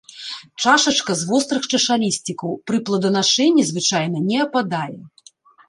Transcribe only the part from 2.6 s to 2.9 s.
пры